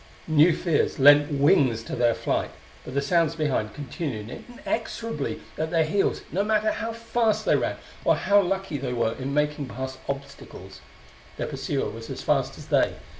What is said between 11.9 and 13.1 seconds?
was as fast as they.